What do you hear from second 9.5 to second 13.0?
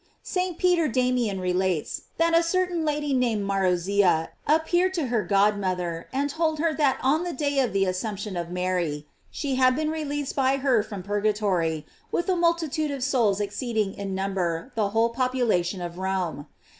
had been released by her from purgatory, with a multitude